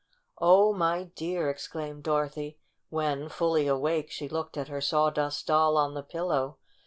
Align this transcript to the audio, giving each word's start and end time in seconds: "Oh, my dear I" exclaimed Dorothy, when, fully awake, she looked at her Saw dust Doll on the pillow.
"Oh, 0.39 0.73
my 0.73 1.03
dear 1.15 1.47
I" 1.47 1.51
exclaimed 1.51 2.01
Dorothy, 2.01 2.57
when, 2.89 3.29
fully 3.29 3.67
awake, 3.67 4.09
she 4.09 4.27
looked 4.27 4.57
at 4.57 4.67
her 4.67 4.81
Saw 4.81 5.11
dust 5.11 5.45
Doll 5.45 5.77
on 5.77 5.93
the 5.93 6.01
pillow. 6.01 6.57